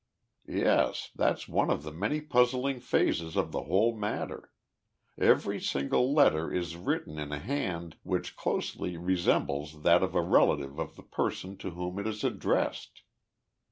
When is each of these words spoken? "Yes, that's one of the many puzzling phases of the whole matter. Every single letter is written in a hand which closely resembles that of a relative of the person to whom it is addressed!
"Yes, 0.49 1.11
that's 1.15 1.47
one 1.47 1.69
of 1.69 1.83
the 1.83 1.91
many 1.91 2.21
puzzling 2.21 2.79
phases 2.79 3.35
of 3.35 3.51
the 3.51 3.65
whole 3.65 3.95
matter. 3.95 4.51
Every 5.15 5.59
single 5.59 6.11
letter 6.11 6.51
is 6.51 6.75
written 6.75 7.19
in 7.19 7.31
a 7.31 7.37
hand 7.37 7.97
which 8.01 8.35
closely 8.35 8.97
resembles 8.97 9.83
that 9.83 10.01
of 10.01 10.15
a 10.15 10.23
relative 10.23 10.79
of 10.79 10.95
the 10.95 11.03
person 11.03 11.55
to 11.59 11.69
whom 11.69 11.99
it 11.99 12.07
is 12.07 12.23
addressed! 12.23 13.03